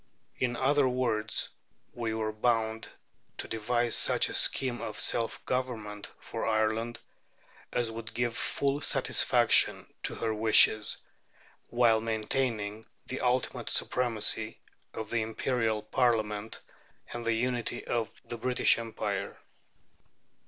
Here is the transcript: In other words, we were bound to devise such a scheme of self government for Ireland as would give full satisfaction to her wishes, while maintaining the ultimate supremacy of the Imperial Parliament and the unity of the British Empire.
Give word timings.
In 0.39 0.55
other 0.55 0.89
words, 0.89 1.49
we 1.93 2.11
were 2.11 2.31
bound 2.31 2.89
to 3.37 3.47
devise 3.47 3.95
such 3.95 4.29
a 4.29 4.33
scheme 4.33 4.81
of 4.81 4.99
self 4.99 5.45
government 5.45 6.11
for 6.19 6.43
Ireland 6.47 6.99
as 7.71 7.91
would 7.91 8.11
give 8.15 8.35
full 8.35 8.81
satisfaction 8.81 9.93
to 10.01 10.15
her 10.15 10.33
wishes, 10.33 10.97
while 11.69 12.01
maintaining 12.01 12.87
the 13.05 13.21
ultimate 13.21 13.69
supremacy 13.69 14.59
of 14.91 15.11
the 15.11 15.21
Imperial 15.21 15.83
Parliament 15.83 16.61
and 17.13 17.23
the 17.23 17.33
unity 17.33 17.85
of 17.85 18.19
the 18.27 18.39
British 18.39 18.79
Empire. 18.79 19.37